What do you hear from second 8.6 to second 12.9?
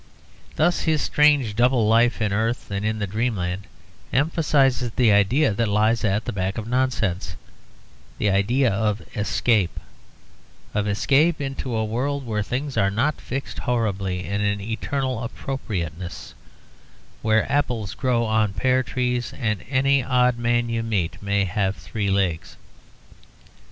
of escape, of escape into a world where things are